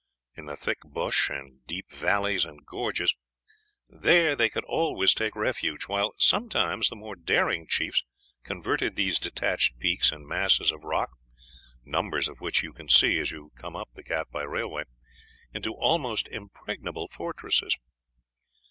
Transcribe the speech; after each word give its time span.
In 0.33 0.45
the 0.47 0.55
thick 0.55 0.79
bush 0.83 1.29
and 1.29 1.63
deep 1.67 1.91
valleys 1.91 2.43
and 2.43 2.65
gorges 2.65 3.15
there 3.87 4.35
they 4.35 4.49
could 4.49 4.63
always 4.65 5.13
take 5.13 5.35
refuge, 5.35 5.83
while 5.83 6.13
sometimes 6.17 6.89
the 6.89 6.95
more 6.95 7.15
daring 7.15 7.67
chiefs 7.67 8.03
converted 8.43 8.95
these 8.95 9.19
detached 9.19 9.77
peaks 9.77 10.11
and 10.11 10.25
masses 10.27 10.71
of 10.71 10.83
rock, 10.85 11.11
numbers 11.85 12.27
of 12.27 12.41
which 12.41 12.63
you 12.63 12.73
can 12.73 12.89
see 12.89 13.19
as 13.19 13.29
you 13.29 13.51
come 13.57 13.75
up 13.75 13.89
the 13.93 14.01
Ghaut 14.01 14.31
by 14.31 14.41
railway, 14.41 14.85
into 15.53 15.73
almost 15.75 16.27
impregnable 16.29 17.07
fortresses. 17.07 17.77